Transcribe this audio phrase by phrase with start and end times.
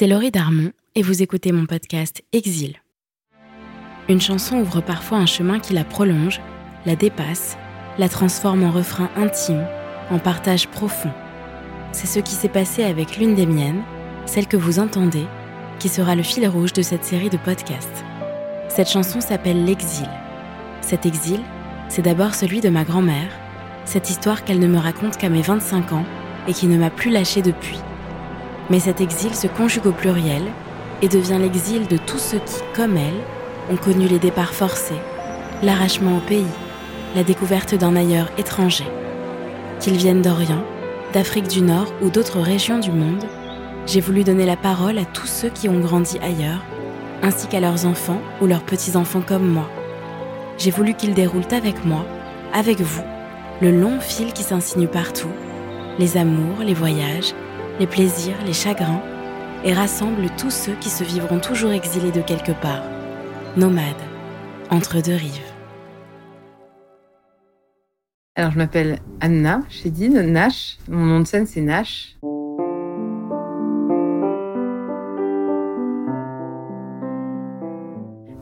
[0.00, 2.76] C'est Laurie Darmon et vous écoutez mon podcast Exil.
[4.08, 6.40] Une chanson ouvre parfois un chemin qui la prolonge,
[6.86, 7.58] la dépasse,
[7.98, 9.66] la transforme en refrain intime,
[10.10, 11.12] en partage profond.
[11.92, 13.82] C'est ce qui s'est passé avec l'une des miennes,
[14.24, 15.26] celle que vous entendez,
[15.78, 18.02] qui sera le fil rouge de cette série de podcasts.
[18.70, 20.08] Cette chanson s'appelle L'exil.
[20.80, 21.40] Cet exil,
[21.90, 23.38] c'est d'abord celui de ma grand-mère,
[23.84, 26.06] cette histoire qu'elle ne me raconte qu'à mes 25 ans
[26.48, 27.76] et qui ne m'a plus lâchée depuis.
[28.70, 30.44] Mais cet exil se conjugue au pluriel
[31.02, 33.20] et devient l'exil de tous ceux qui, comme elle,
[33.70, 35.00] ont connu les départs forcés,
[35.62, 36.46] l'arrachement au pays,
[37.16, 38.86] la découverte d'un ailleurs étranger.
[39.80, 40.64] Qu'ils viennent d'Orient,
[41.12, 43.24] d'Afrique du Nord ou d'autres régions du monde,
[43.86, 46.64] j'ai voulu donner la parole à tous ceux qui ont grandi ailleurs,
[47.22, 49.68] ainsi qu'à leurs enfants ou leurs petits-enfants comme moi.
[50.58, 52.04] J'ai voulu qu'ils déroulent avec moi,
[52.52, 53.02] avec vous,
[53.60, 55.30] le long fil qui s'insinue partout,
[55.98, 57.34] les amours, les voyages,
[57.80, 59.02] les plaisirs, les chagrins,
[59.64, 62.84] et rassemble tous ceux qui se vivront toujours exilés de quelque part,
[63.56, 63.96] nomades,
[64.68, 65.40] entre deux rives.
[68.34, 70.76] Alors, je m'appelle Anna Chédine, Nash.
[70.88, 72.16] Mon nom de scène, c'est Nash.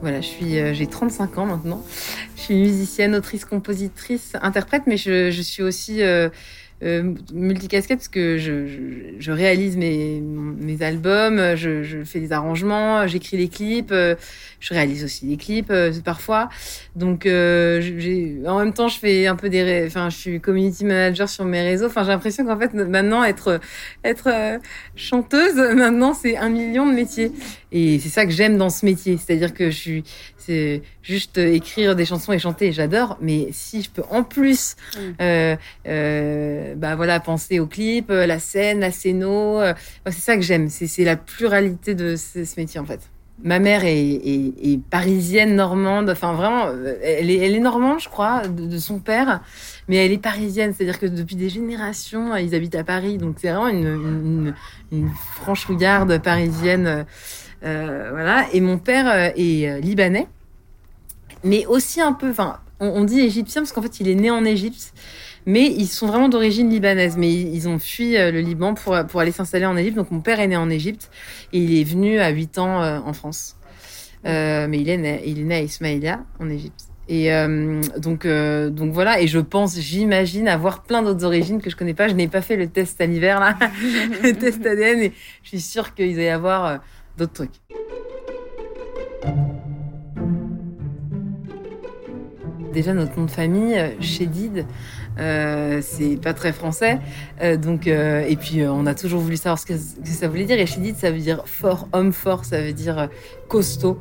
[0.01, 1.83] Voilà, euh, j'ai 35 ans maintenant.
[2.37, 6.29] Je suis musicienne, autrice, compositrice, interprète, mais je, je suis aussi euh,
[6.83, 8.81] euh, multicasquette parce que je, je,
[9.19, 14.15] je réalise mes, mes albums, je, je, fais des arrangements, j'écris les clips, euh,
[14.61, 16.49] je réalise aussi des clips euh, parfois.
[16.97, 21.29] Donc, euh, en même temps, je fais un peu des, enfin, je suis community manager
[21.29, 21.87] sur mes réseaux.
[21.87, 23.61] Enfin, j'ai l'impression qu'en fait, maintenant, être
[24.05, 24.59] être euh,
[24.97, 27.33] chanteuse, maintenant, c'est un million de métiers.
[27.71, 30.05] Et c'est ça que j'aime dans ce métier, c'est-à-dire que je suis,
[30.39, 33.19] c'est juste écrire des chansons et chanter, j'adore.
[33.21, 35.01] Mais si je peux en plus, mm.
[35.21, 39.75] euh, euh, bah voilà, penser au clip, la scène, la scéno, euh,
[40.07, 40.69] c'est ça que j'aime.
[40.69, 43.01] C'est la pluralité de ce, métier en fait.
[43.45, 46.11] Ma mère est, parisienne, normande.
[46.11, 46.67] Enfin, vraiment,
[47.05, 49.43] elle est, normande, je crois, de, son père,
[49.87, 50.75] mais elle est parisienne.
[50.77, 53.17] C'est-à-dire que depuis des générations, ils habitent à Paris.
[53.17, 54.55] Donc, c'est vraiment une,
[54.91, 55.11] une,
[56.11, 57.07] une parisienne.
[57.63, 58.47] Euh, voilà.
[58.53, 60.27] Et mon père est libanais
[61.45, 64.45] mais aussi un peu, enfin, on, dit égyptien parce qu'en fait, il est né en
[64.45, 64.93] Égypte,
[65.49, 67.17] mais ils sont vraiment d'origine libanaise.
[67.17, 69.97] Mais ils, ont fui euh, le Liban pour, pour aller s'installer en Égypte.
[69.97, 71.11] Donc, mon père est né en Égypte
[71.55, 73.57] et il est venu à 8 ans euh, en France.
[74.27, 76.85] Euh, mais il est né, il est né à Ismaïlia, en Égypte.
[77.09, 77.31] Et
[77.97, 79.23] donc, donc voilà.
[79.23, 82.07] Et je pense, j'imagine avoir plein d'autres origines que je connais pas.
[82.09, 83.41] Je n'ai pas fait le test à l'hiver
[84.23, 86.81] le test ADN, et je suis sûre qu'il va y avoir
[87.17, 87.55] d'autres trucs.
[92.75, 94.67] Déjà, notre nom de famille, Chédid,
[95.19, 96.99] euh, c'est pas très français.
[97.43, 99.75] Euh, donc, euh, et puis, on a toujours voulu savoir ce que,
[100.05, 100.59] ça voulait dire.
[100.59, 103.09] Et Chédid, ça veut dire fort, homme fort, ça veut dire
[103.49, 103.99] costaud.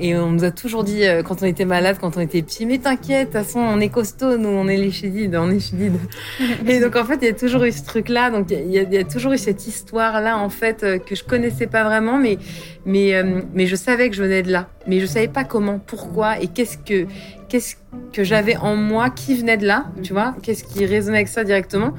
[0.00, 2.78] Et on nous a toujours dit, quand on était malade, quand on était petit, mais
[2.78, 5.94] t'inquiète, de toute façon, on est costaud, nous, on est les Chédid, on est Chédid.
[6.66, 8.30] et donc, en fait, il y a toujours eu ce truc-là.
[8.30, 11.84] Donc, il y, y, a toujours eu cette histoire-là, en fait, que je connaissais pas
[11.84, 12.38] vraiment, mais,
[12.84, 13.22] mais,
[13.54, 14.68] mais je savais que je venais de là.
[14.88, 17.06] Mais je savais pas comment, pourquoi et qu'est-ce que,
[17.48, 17.76] qu'est-ce
[18.12, 21.44] que j'avais en moi qui venait de là, tu vois, qu'est-ce qui résonnait avec ça
[21.44, 21.92] directement.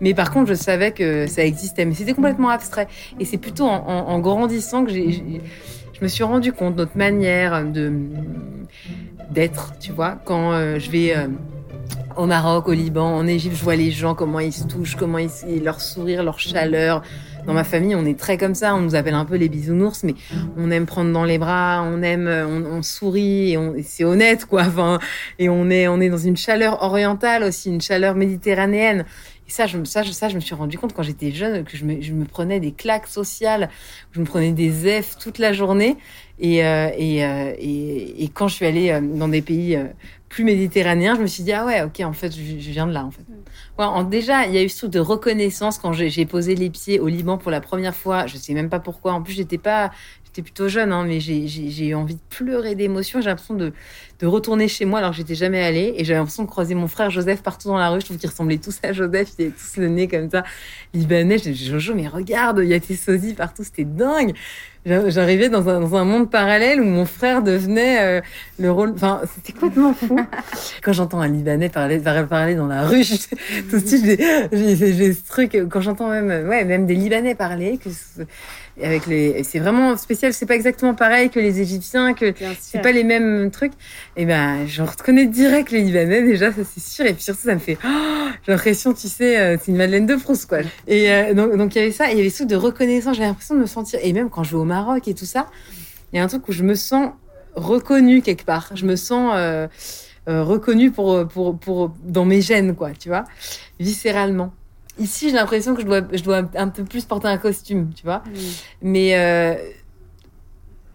[0.00, 2.88] Mais par contre, je savais que ça existait, mais c'était complètement abstrait.
[3.20, 7.92] Et c'est plutôt en, grandissant que je me suis rendu compte de notre manière de
[9.30, 11.28] d'être, tu vois, quand euh, je vais euh,
[12.16, 15.18] au Maroc, au Liban, en Égypte, je vois les gens, comment ils se touchent, comment
[15.18, 15.30] ils,
[15.62, 17.02] leur sourire, leur chaleur.
[17.46, 18.74] Dans ma famille, on est très comme ça.
[18.74, 20.14] On nous appelle un peu les bisounours, mais
[20.56, 24.64] on aime prendre dans les bras, on aime, on, on sourit, et, c'est honnête, quoi.
[25.38, 29.04] Et on est, on est dans une chaleur orientale aussi, une chaleur méditerranéenne.
[29.46, 31.84] Et ça, je, ça, ça, je me suis rendu compte quand j'étais jeune que je
[31.84, 33.68] me, je me, prenais des claques sociales,
[34.12, 35.98] je me prenais des F toute la journée.
[36.38, 39.78] Et, euh, et, euh, et, et, quand je suis allée euh, dans des pays
[40.34, 42.92] plus méditerranéens, je me suis dit, ah ouais, ok, en fait, je, je viens de
[42.92, 43.22] là, en fait.
[43.22, 43.78] Mm.
[43.78, 46.70] Ouais, en, déjà, il y a eu ce truc de reconnaissance quand j'ai posé les
[46.70, 48.26] pieds au Liban pour la première fois.
[48.26, 49.12] Je sais même pas pourquoi.
[49.12, 49.92] En plus, j'étais pas,
[50.34, 53.20] j'étais plutôt jeune, hein, mais j'ai eu envie de pleurer d'émotion.
[53.20, 53.72] J'ai l'impression de,
[54.18, 55.94] de retourner chez moi alors que j'étais jamais allée.
[55.96, 58.00] Et j'avais l'impression de croiser mon frère Joseph partout dans la rue.
[58.00, 59.28] Je trouve qu'ils ressemblaient tous à Joseph.
[59.38, 60.42] Ils avaient tous le nez comme ça,
[60.92, 61.38] libanais.
[61.38, 63.62] Je dis, Jojo, mais regarde, il y a tes sosies partout.
[63.62, 64.34] C'était dingue.
[64.86, 68.20] J'arrivais dans un, dans un, monde parallèle où mon frère devenait euh,
[68.58, 68.90] le rôle.
[68.94, 70.20] Enfin, c'était complètement fou.
[70.82, 73.14] quand j'entends un Libanais parler, parler dans la rue, je,
[73.70, 74.04] tout de suite,
[74.52, 75.56] j'ai ce truc.
[75.70, 77.88] Quand j'entends même, ouais, même des Libanais parler, que
[78.82, 80.23] avec les, c'est vraiment spécial.
[80.32, 83.72] C'est pas exactement pareil que les Égyptiens, que c'est pas les mêmes trucs.
[84.16, 87.06] Et eh ben, je reconnais direct les Libanais déjà, ça c'est sûr.
[87.06, 90.06] Et puis surtout, ça me fait, oh, j'ai l'impression, tu sais, euh, c'est une Madeleine
[90.06, 90.58] de Proust, quoi.
[90.86, 93.16] Et euh, donc, donc il y avait ça, il y avait ce de reconnaissance.
[93.16, 95.48] J'avais l'impression de me sentir, et même quand je vais au Maroc et tout ça,
[96.12, 97.10] il y a un truc où je me sens
[97.56, 98.70] reconnue quelque part.
[98.74, 99.66] Je me sens euh,
[100.28, 103.24] euh, reconnue pour, pour, pour, dans mes gènes, quoi, tu vois,
[103.78, 104.52] viscéralement.
[104.98, 108.04] Ici, j'ai l'impression que je dois, je dois un peu plus porter un costume, tu
[108.04, 108.22] vois.
[108.80, 109.54] Mais, euh,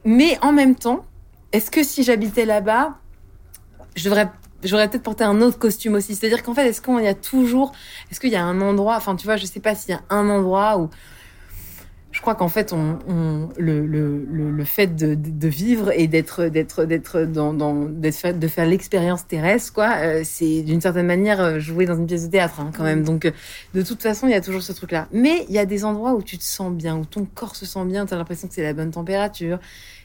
[0.10, 1.06] mais en même temps,
[1.52, 2.98] est-ce que si j'habitais là-bas,
[3.96, 4.32] j'aurais
[4.64, 6.16] peut-être porté un autre costume aussi?
[6.16, 7.74] C'est-à-dire qu'en fait, est-ce qu'il y a toujours,
[8.10, 10.02] est-ce qu'il y a un endroit, enfin, tu vois, je sais pas s'il y a
[10.10, 10.90] un endroit où
[12.12, 12.74] je crois qu'en fait,
[13.58, 16.46] le, fait de, vivre et d'être,
[17.26, 18.12] dans, de
[18.48, 22.32] faire l'expérience terrestre, quoi, euh, c'est d'une certaine manière euh, jouer dans une pièce de
[22.32, 23.04] théâtre, hein, quand même.
[23.04, 23.32] Donc, euh,
[23.76, 25.08] de toute façon, il y a toujours ce truc-là.
[25.12, 27.68] Mais il y a des endroits où tu te sens bien, où ton corps se
[27.68, 29.60] sent bien, tu as l'impression que c'est la bonne température,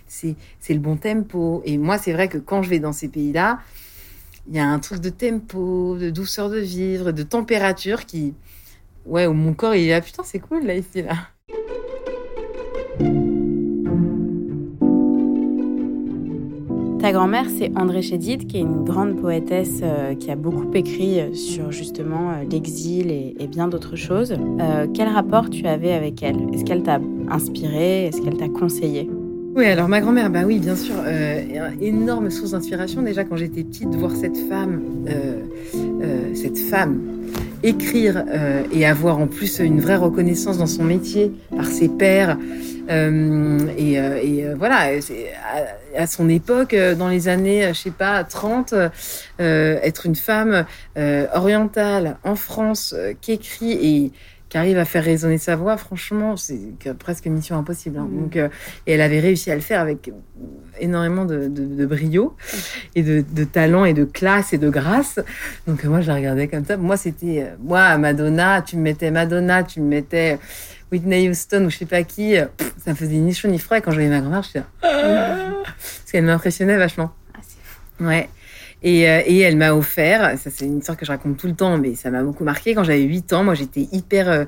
[0.06, 1.62] c'est, c'est le bon tempo.
[1.64, 3.60] Et moi, c'est vrai que quand je vais dans ces pays-là,
[4.46, 8.34] il y a un truc de tempo, de douceur de vivre, de température qui,
[9.06, 11.16] ouais, où mon corps, il est là, putain, c'est cool, là, ici, là.
[17.04, 21.20] Ta grand-mère, c'est André Chédid, qui est une grande poétesse euh, qui a beaucoup écrit
[21.20, 24.34] euh, sur justement euh, l'exil et, bien d'autres choses.
[24.94, 26.36] quel rapport tu avais avec elle?
[26.54, 28.06] Est-ce qu'elle t'a inspiré?
[28.06, 29.10] Est-ce qu'elle t'a conseillé?
[29.54, 30.94] Oui, alors ma grand-mère, bah oui, bien sûr,
[31.82, 33.02] énorme source d'inspiration.
[33.02, 34.80] Déjà quand j'étais petite, de voir cette femme,
[36.32, 37.02] cette femme
[37.64, 38.24] écrire
[38.72, 42.36] et avoir en plus une vraie reconnaissance dans son métier par ses pairs,
[42.90, 44.90] euh, et, euh, et euh, voilà,
[45.96, 48.74] à, à, son époque, dans les années, je sais pas, 30,
[49.38, 50.66] être une femme
[51.34, 54.12] orientale en France qui écrit et
[54.54, 56.60] qui arrive à faire résonner sa voix, franchement, c'est
[56.96, 57.98] presque mission impossible.
[57.98, 58.06] Hein.
[58.08, 58.20] Mmh.
[58.20, 60.12] Donc, et elle avait réussi à le faire avec
[60.78, 62.36] énormément de, de, de brio
[62.94, 65.18] et de, de, talent et de classe et de grâce.
[65.66, 66.76] Donc moi, je la regardais comme ça.
[66.76, 68.62] Moi, c'était moi Madonna.
[68.62, 70.38] Tu me mettais Madonna, tu me mettais
[70.92, 72.44] Whitney Houston ou je sais pas qui, euh,
[72.84, 73.78] ça me faisait ni chaud ni froid.
[73.78, 74.66] Et quand je voyais ma grand-mère, je là.
[75.64, 77.10] Parce qu'elle m'impressionnait vachement.
[77.34, 77.40] Ah,
[78.04, 78.28] Ouais.
[78.84, 81.54] Et, euh, et elle m'a offert, ça c'est une histoire que je raconte tout le
[81.54, 82.74] temps, mais ça m'a beaucoup marqué.
[82.74, 84.44] Quand j'avais 8 ans, moi j'étais hyper euh,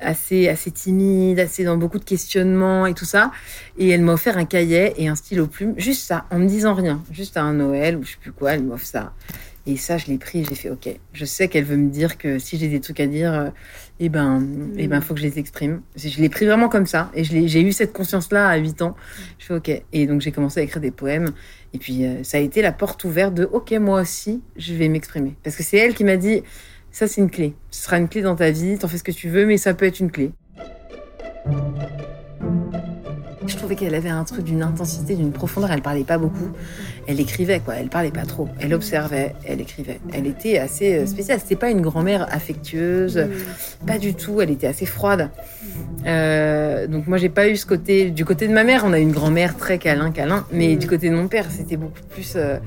[0.00, 3.30] assez assez timide, assez dans beaucoup de questionnements et tout ça.
[3.76, 6.72] Et elle m'a offert un cahier et un stylo plume, juste ça, en me disant
[6.72, 9.12] rien, juste à un Noël ou je sais plus quoi, elle m'offre ça.
[9.66, 10.88] Et ça, je l'ai pris, j'ai fait OK.
[11.12, 13.52] Je sais qu'elle veut me dire que si j'ai des trucs à dire,
[14.00, 14.40] et eh ben,
[14.76, 15.02] et eh ben, mm.
[15.02, 15.82] faut que je les exprime.
[15.94, 18.96] Je l'ai pris vraiment comme ça, et j'ai eu cette conscience-là à 8 ans.
[19.38, 21.32] Je fais ok, et donc j'ai commencé à écrire des poèmes,
[21.74, 24.88] et puis euh, ça a été la porte ouverte de ok, moi aussi, je vais
[24.88, 26.42] m'exprimer, parce que c'est elle qui m'a dit,
[26.90, 29.12] ça c'est une clé, ce sera une clé dans ta vie, t'en fais ce que
[29.12, 30.32] tu veux, mais ça peut être une clé.
[33.70, 35.70] Trouvais qu'elle avait un truc d'une intensité, d'une profondeur.
[35.70, 36.50] Elle parlait pas beaucoup.
[37.06, 37.74] Elle écrivait, quoi.
[37.76, 38.48] Elle parlait pas trop.
[38.58, 40.00] Elle observait, elle écrivait.
[40.12, 41.38] Elle était assez euh, spéciale.
[41.40, 43.28] C'était pas une grand-mère affectueuse.
[43.86, 44.40] Pas du tout.
[44.40, 45.30] Elle était assez froide.
[46.06, 48.10] Euh, donc moi, j'ai pas eu ce côté.
[48.10, 50.46] Du côté de ma mère, on a une grand-mère très câlin, câlin.
[50.52, 52.32] Mais du côté de mon père, c'était beaucoup plus.
[52.36, 52.58] Euh,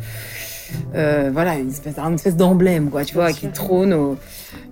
[0.96, 3.94] euh, voilà, une espèce, une espèce d'emblème, quoi, tu vois, qui trône.
[3.94, 4.18] Au...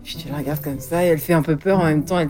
[0.04, 2.20] Puis tu la regardes comme ça et elle fait un peu peur en même temps.
[2.20, 2.30] Elle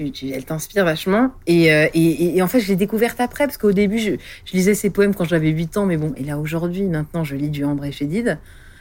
[0.00, 1.32] elle t'inspire vachement.
[1.48, 4.12] Euh, et, et, en fait, je l'ai découverte après, parce qu'au début, je,
[4.52, 7.50] lisais ses poèmes quand j'avais 8 ans, mais bon, et là aujourd'hui, maintenant, je lis
[7.50, 8.38] du André Chédid.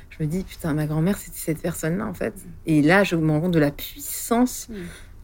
[0.09, 2.33] Je me dis, putain, ma grand-mère, c'était cette personne-là, en fait.
[2.65, 4.73] Et là, je me rends compte de la puissance mm.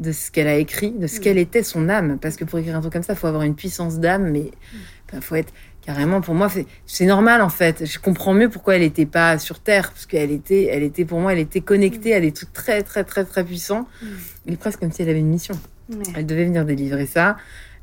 [0.03, 1.21] de ce qu'elle a écrit, de ce mm.
[1.21, 2.17] qu'elle était, son âme.
[2.19, 4.51] Parce que pour écrire un truc comme ça, il faut avoir une puissance d'âme, mais
[5.13, 5.21] il mm.
[5.21, 6.47] faut être carrément pour moi
[6.85, 10.31] c'est normal en fait je comprends mieux pourquoi elle n'était pas sur terre parce qu'elle
[10.31, 13.43] était elle était pour moi elle était connectée à des trucs très très très très
[13.43, 13.87] puissants
[14.45, 15.59] et presque comme si elle avait une mission
[16.15, 17.37] elle devait venir délivrer ça.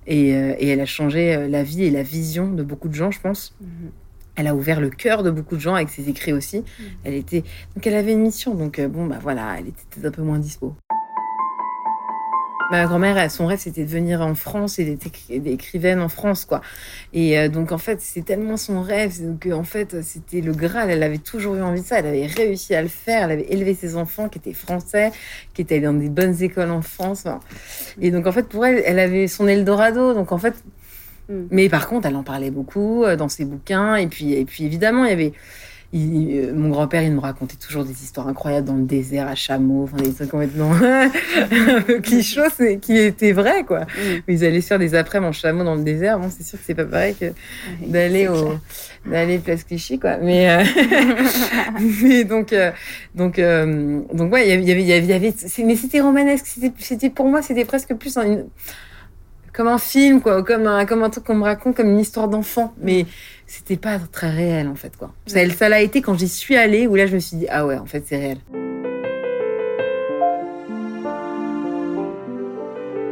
[0.06, 2.94] Et, euh, et, elle a changé euh, la vie et la vision de beaucoup de
[2.94, 3.54] gens, je pense.
[3.60, 3.90] Mhm.
[4.36, 6.58] Elle a ouvert le cœur de beaucoup de gens avec ses écrits aussi.
[6.58, 6.86] Mhm.
[7.04, 8.54] Elle était donc elle avait une mission.
[8.54, 10.74] Donc euh, bon bah voilà, elle était un peu moins dispo.
[12.70, 16.60] Ma grand-mère, son rêve, c'était de venir en France et d'être écrivaine en France, quoi.
[17.14, 20.90] Et euh, donc, en fait, c'est tellement son rêve que, en fait, c'était le Graal.
[20.90, 22.00] Elle avait toujours eu envie de ça.
[22.00, 23.25] Elle avait réussi à le faire.
[23.25, 25.12] Elle avait élevé ses enfants qui étaient français,
[25.54, 27.25] qui étaient dans des bonnes écoles en France.
[28.00, 30.12] Et donc, en fait, pour elle, elle avait son Eldorado.
[30.12, 30.54] Donc, en fait,
[31.30, 31.44] mm.
[31.50, 33.94] mais par contre, elle en parlait beaucoup euh, dans ses bouquins.
[33.94, 35.32] Et puis, et puis évidemment, il y avait
[35.95, 39.85] euh, mon grand-père, il me racontait toujours des histoires incroyables dans le désert, à chameau,
[39.85, 40.71] enfin des trucs complètement
[41.50, 43.80] un peu clichés, qui étaient vrais, quoi.
[43.80, 44.21] Mm.
[44.28, 46.18] Ils allaient se faire des après en chameau dans le désert.
[46.18, 47.33] Bon, c'est sûr que c'est pas pareil que
[47.87, 48.59] d'aller au
[49.07, 50.18] d'aller place Clichy, quoi.
[50.18, 50.62] Mais euh,
[52.02, 52.71] mais donc euh,
[53.14, 53.40] donc
[54.14, 56.47] donc ouais, il y avait il y avait, y avait mais c'était romanesque.
[56.80, 58.45] C'était pour moi, c'était presque plus une
[59.52, 62.28] comme un film, quoi, comme un comme un truc qu'on me raconte, comme une histoire
[62.28, 63.06] d'enfant, mais
[63.46, 65.12] c'était pas très réel en fait quoi.
[65.26, 67.66] Ça, ça l'a été quand j'y suis allée où là je me suis dit ah
[67.66, 68.38] ouais en fait c'est réel.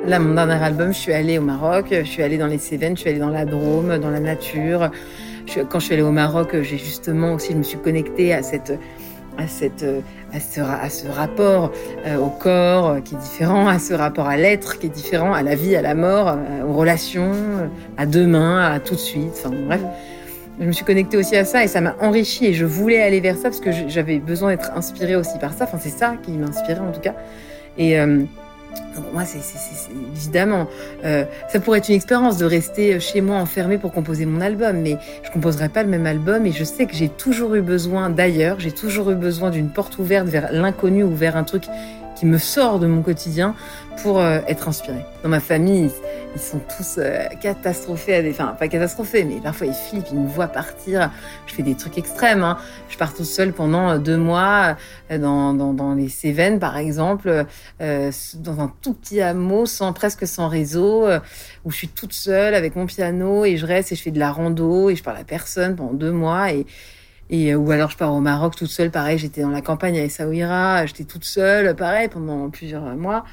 [0.06, 2.96] Là, mon dernier album, je suis allée au Maroc, je suis allée dans les Cévennes,
[2.96, 4.92] je suis allée dans la Drôme, dans la nature.
[5.68, 8.78] quand je suis allée au Maroc, j'ai justement aussi, je me suis connectée à cette,
[9.38, 9.84] à cette,
[10.32, 11.72] à ce, à ce rapport
[12.06, 15.32] euh, au corps euh, qui est différent, à ce rapport à l'être qui est différent,
[15.32, 17.32] à la vie, à la mort, euh, aux relations,
[17.96, 19.32] à demain, à tout de suite.
[19.44, 19.80] Enfin bref
[20.58, 23.20] je me suis connectée aussi à ça et ça m'a enrichi et je voulais aller
[23.20, 25.64] vers ça parce que j'avais besoin d'être inspirée aussi par ça.
[25.64, 27.14] Enfin, c'est ça qui m'inspirait en tout cas.
[27.76, 28.24] Et euh,
[28.94, 29.40] donc moi, c'est
[30.14, 30.66] évidemment,
[31.04, 34.80] euh, ça pourrait être une expérience de rester chez moi enfermée pour composer mon album,
[34.80, 38.10] mais je composerai pas le même album et je sais que j'ai toujours eu besoin
[38.10, 41.64] d'ailleurs, j'ai toujours eu besoin d'une porte ouverte vers l'inconnu ou vers un truc
[42.16, 43.54] qui me sort de mon quotidien
[44.02, 45.04] pour euh, être inspirée.
[45.22, 45.90] Dans ma famille,
[46.34, 50.48] ils sont tous euh, catastrophés, enfin pas catastrophés, mais parfois ils flippent, ils me voient
[50.48, 51.10] partir.
[51.46, 52.42] Je fais des trucs extrêmes.
[52.42, 52.58] Hein.
[52.88, 54.76] Je pars toute seule pendant euh, deux mois
[55.10, 57.46] euh, dans, dans, dans les Cévennes, par exemple,
[57.80, 61.06] euh, dans un tout petit hameau, sans presque sans réseau,
[61.64, 64.18] où je suis toute seule avec mon piano et je reste et je fais de
[64.18, 66.66] la rando et je parle à personne pendant deux mois et
[67.28, 70.04] et ou alors je pars au Maroc toute seule, pareil, j'étais dans la campagne à
[70.04, 73.24] Essaouira, j'étais toute seule, pareil, pendant plusieurs mois.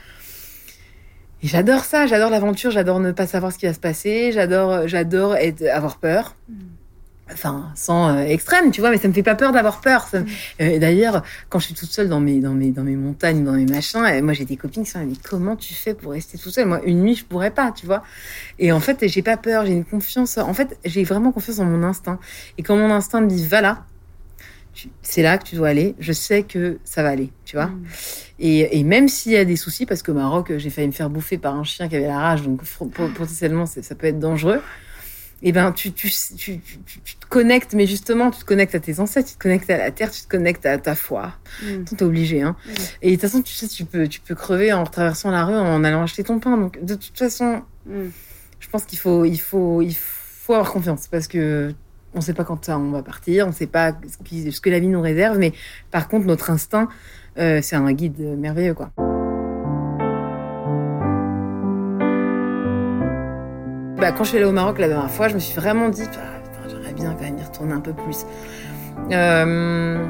[1.43, 4.87] Et j'adore ça, j'adore l'aventure, j'adore ne pas savoir ce qui va se passer, j'adore,
[4.87, 6.35] j'adore être, avoir peur.
[6.47, 6.53] Mm.
[7.31, 10.07] Enfin, sans euh, extrême, tu vois, mais ça me fait pas peur d'avoir peur.
[10.13, 10.17] Mm.
[10.61, 13.53] Euh, d'ailleurs, quand je suis toute seule dans mes, dans mes, dans mes montagnes, dans
[13.53, 16.37] mes machins, moi j'ai des copines qui sont là, mais comment tu fais pour rester
[16.37, 16.67] toute seule?
[16.67, 18.03] Moi, une nuit, je pourrais pas, tu vois.
[18.57, 20.37] Et en fait, j'ai pas peur, j'ai une confiance.
[20.37, 22.19] En fait, j'ai vraiment confiance en mon instinct.
[22.57, 23.85] Et quand mon instinct me dit, va là,
[25.01, 25.95] c'est là que tu dois aller.
[25.99, 27.67] Je sais que ça va aller, tu vois.
[27.67, 27.85] Mm.
[28.39, 31.09] Et, et, même s'il y a des soucis, parce qu'au Maroc, j'ai failli me faire
[31.09, 34.61] bouffer par un chien qui avait la rage, donc potentiellement ça peut être dangereux.
[35.45, 38.79] Et eh ben tu, tu, tu, tu, te connectes, mais justement tu te connectes à
[38.79, 41.33] tes ancêtres, tu te connectes à la terre, tu te connectes à ta foi.
[41.61, 41.83] Mm.
[41.83, 42.55] T'es obligé, hein.
[42.65, 42.71] Mm.
[43.01, 45.55] Et de toute façon, tu sais, tu peux, tu peux crever en traversant la rue,
[45.55, 46.57] en allant acheter ton pain.
[46.57, 51.27] Donc de toute façon, je pense qu'il faut, il faut, il faut avoir confiance, parce
[51.27, 51.73] que
[52.13, 53.93] on ne sait pas quand on va partir, on ne sait pas
[54.51, 55.53] ce que la vie nous réserve, mais
[55.91, 56.87] par contre, notre instinct,
[57.39, 58.91] euh, c'est un guide merveilleux, quoi.
[63.97, 66.03] Bah, quand je suis allée au Maroc la dernière fois, je me suis vraiment dit,
[66.15, 68.25] ah, j'aimerais bien quand même y retourner un peu plus.
[69.11, 70.05] Euh,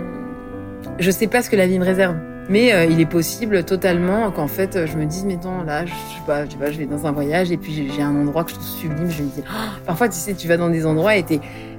[1.00, 2.16] je sais pas ce que la vie me réserve.
[2.50, 5.92] Mais euh, il est possible totalement qu'en fait, je me dise, mais non, là, je,
[5.92, 8.68] sais pas, je, vais dans un voyage et puis j'ai un endroit que je trouve
[8.68, 9.10] sublime.
[9.10, 11.24] Je me dis, oh, parfois, tu sais, tu vas dans des endroits et,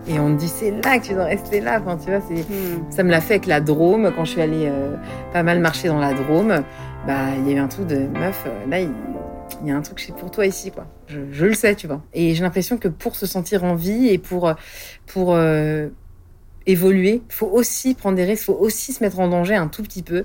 [0.06, 1.80] et on te dit, c'est là que tu dois rester là.
[1.80, 2.90] Enfin, tu vois, hmm.
[2.90, 4.12] ça me l'a fait avec la Drôme.
[4.14, 4.96] Quand je suis allée euh,
[5.32, 6.62] pas mal marcher dans la Drôme,
[7.06, 8.90] bah, il y a eu un truc de meuf, euh, là, il,
[9.64, 10.86] y a un truc pour toi ici, quoi.
[11.06, 12.02] Je, je le sais, tu vois.
[12.12, 14.52] Et j'ai l'impression que pour se sentir en vie et pour,
[15.06, 15.38] pour
[16.66, 19.68] évoluer, il faut aussi prendre des risques, il faut aussi se mettre en danger un
[19.68, 20.24] tout petit peu.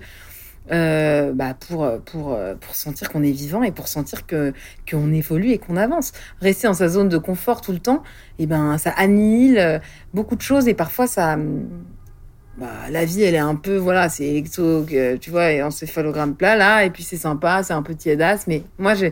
[0.72, 4.54] Euh, bah pour, pour, pour sentir qu'on est vivant et pour sentir que
[4.90, 6.12] qu'on évolue et qu'on avance.
[6.42, 8.04] Rester dans sa zone de confort tout le temps,
[8.38, 9.82] et eh ben ça annihile
[10.14, 11.38] beaucoup de choses et parfois ça
[12.60, 14.44] bah, la vie elle est un peu voilà c'est
[15.22, 18.64] tu vois et encéphalogramme plat là et puis c'est sympa c'est un peu tiédasse mais
[18.78, 19.06] moi je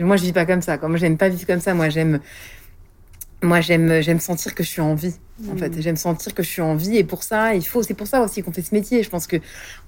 [0.00, 2.20] moi je vis pas comme ça moi j'aime pas vivre comme ça moi j'aime
[3.44, 5.14] moi j'aime j'aime sentir que je suis en vie
[5.52, 5.82] en fait, mm.
[5.82, 7.82] j'aime sentir que je suis en vie et pour ça, il faut.
[7.82, 9.02] C'est pour ça aussi qu'on fait ce métier.
[9.02, 9.36] Je pense que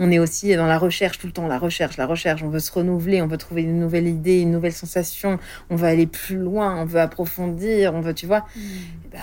[0.01, 2.43] on est aussi dans la recherche tout le temps, la recherche, la recherche.
[2.43, 5.39] On veut se renouveler, on veut trouver une nouvelle idée, une nouvelle sensation.
[5.71, 8.41] On veut aller plus loin, on veut approfondir, on veut, tu vois.
[8.57, 8.61] Mm.
[9.13, 9.19] Bah,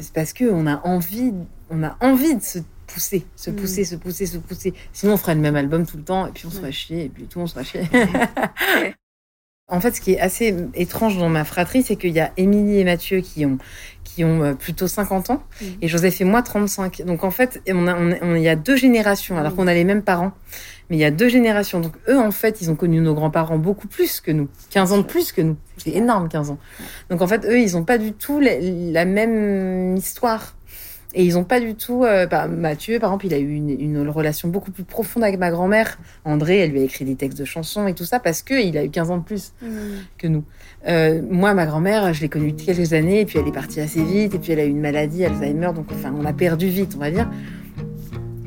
[0.00, 1.32] c'est parce que on a envie,
[1.70, 3.56] on a envie de se pousser, se mm.
[3.56, 4.74] pousser, se pousser, se pousser.
[4.92, 7.04] Sinon, on ferait le même album tout le temps et puis on se ferait chier
[7.04, 7.88] et puis tout le monde se ferait chier.
[9.70, 12.78] En fait, ce qui est assez étrange dans ma fratrie, c'est qu'il y a Émilie
[12.78, 13.58] et Mathieu qui ont
[14.02, 15.42] qui ont euh, plutôt 50 ans
[15.82, 17.02] et Joseph et moi 35.
[17.04, 19.84] Donc en fait, on a, on, il y a deux générations alors qu'on a les
[19.84, 20.32] mêmes parents.
[20.88, 21.80] mais il y a deux générations.
[21.80, 24.48] Donc eux, en fait, ils ont connu nos grands-parents beaucoup plus que nous.
[24.70, 25.56] 15 ans de plus que nous.
[25.76, 26.58] C'est énorme, 15 ans.
[27.10, 30.54] Donc en fait, eux, ils n'ont pas du tout la même histoire.
[31.14, 32.04] Et ils n'ont pas du tout.
[32.04, 35.38] Euh, bah, Mathieu, par exemple, il a eu une, une, relation beaucoup plus profonde avec
[35.38, 35.98] ma grand-mère.
[36.24, 38.84] André, elle lui a écrit des textes de chansons et tout ça parce qu'il a
[38.84, 39.66] eu 15 ans de plus mmh.
[40.18, 40.44] que nous.
[40.86, 44.04] Euh, moi, ma grand-mère, je l'ai connue quelques années et puis elle est partie assez
[44.04, 46.92] vite et puis elle a eu une maladie, Alzheimer, donc enfin, on a perdu vite,
[46.94, 47.28] on va dire.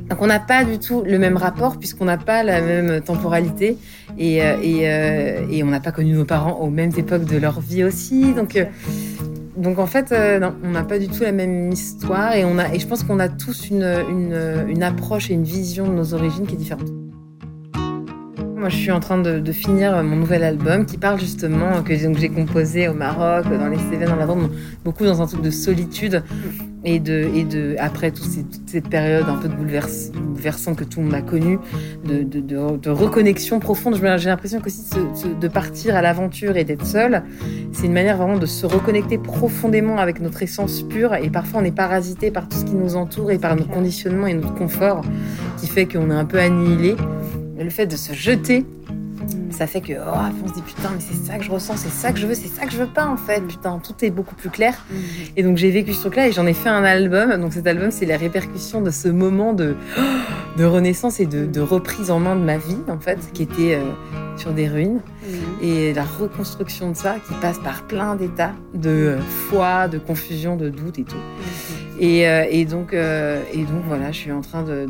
[0.09, 3.77] Donc on n'a pas du tout le même rapport puisqu'on n'a pas la même temporalité
[4.19, 7.61] et, et, euh, et on n'a pas connu nos parents aux mêmes époques de leur
[7.61, 8.33] vie aussi.
[8.33, 8.57] Donc
[9.61, 12.57] donc en fait, euh, non, on n'a pas du tout la même histoire et, on
[12.57, 15.93] a, et je pense qu'on a tous une, une, une, approche et une vision de
[15.93, 17.00] nos origines qui est différente.
[18.61, 21.95] Moi, je suis en train de, de finir mon nouvel album qui parle justement, que
[21.95, 24.51] j'ai composé au Maroc, dans les Cévennes, dans la Drôme,
[24.85, 26.21] beaucoup dans un truc de solitude
[26.83, 28.27] et de, et de après toute
[28.67, 31.57] cette période un peu de bouleversant que tout le monde a connu,
[32.05, 33.95] de, de, de, reconnexion profonde.
[33.95, 37.23] J'ai l'impression qu'aussi de, de partir à l'aventure et d'être seul,
[37.71, 41.15] c'est une manière vraiment de se reconnecter profondément avec notre essence pure.
[41.15, 44.27] Et parfois, on est parasité par tout ce qui nous entoure et par nos conditionnements
[44.27, 45.01] et notre confort,
[45.59, 46.95] qui fait qu'on est un peu annihilé.
[47.61, 48.65] Mais le fait de se jeter
[49.51, 51.91] ça fait que oh, on se dit putain mais c'est ça que je ressens, c'est
[51.91, 53.41] ça que je veux, c'est ça que je veux pas en fait.
[53.41, 54.83] Putain, tout est beaucoup plus clair.
[54.89, 54.99] Mhm.
[55.37, 57.39] Et donc j'ai vécu ce truc-là et j'en ai fait un album.
[57.39, 59.75] Donc cet album c'est la répercussion de ce moment de,
[60.57, 63.75] de renaissance et de, de, reprise en main de ma vie en fait, qui était
[63.75, 63.83] euh,
[64.37, 65.01] sur des ruines.
[65.23, 65.37] Mhm.
[65.61, 70.55] Et la reconstruction de ça qui passe par plein d'états de euh, foi, de confusion,
[70.55, 71.21] de doute et tout.
[72.01, 74.87] Et, euh, et, donc, et donc voilà, je suis en train de,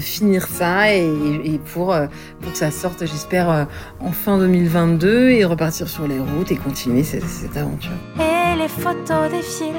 [0.00, 1.04] finir ça et,
[1.44, 1.92] et pour,
[2.40, 3.64] que ça sorte, j'espère, euh,
[4.00, 7.90] en fin 2022 et repartir sur les routes et continuer cette, cette aventure.
[8.20, 9.74] Et les photos défilent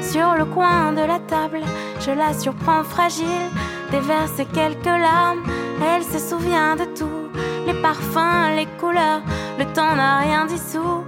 [0.00, 1.60] sur le coin de la table.
[2.00, 3.26] Je la surprends fragile,
[3.90, 5.42] déverse quelques larmes.
[5.94, 7.28] Elle se souvient de tout,
[7.66, 9.20] les parfums, les couleurs.
[9.58, 11.04] Le temps n'a rien dissous,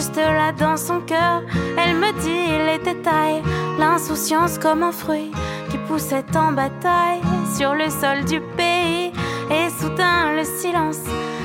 [0.00, 1.42] juste là dans son cœur.
[1.76, 3.42] Elle me dit les détails,
[3.78, 5.30] l'insouciance comme un fruit
[5.70, 7.20] qui poussait en bataille
[7.54, 9.12] sur le sol du pays.
[9.50, 11.04] Et soudain le silence,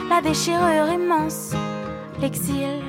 [0.09, 1.51] la déchirure immense,
[2.21, 2.84] l'exil.